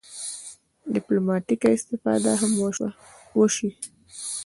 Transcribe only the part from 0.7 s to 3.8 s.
ډیپلوماټیکه استفاده هم وشي.